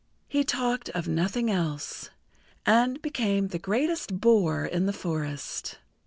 [0.27, 2.09] He talked of nothing else,
[2.65, 5.77] and became the greatest bore in the forest.